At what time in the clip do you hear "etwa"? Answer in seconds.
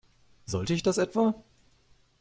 0.97-1.35